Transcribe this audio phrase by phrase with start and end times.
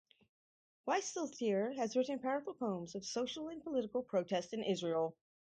[0.87, 5.15] Wieseltier has written powerful poems of social and political protest in Israel.